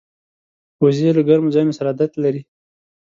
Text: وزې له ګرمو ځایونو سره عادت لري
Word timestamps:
وزې 0.81 1.09
له 1.17 1.21
ګرمو 1.27 1.53
ځایونو 1.53 1.73
سره 1.77 1.87
عادت 1.91 2.11
لري 2.23 2.41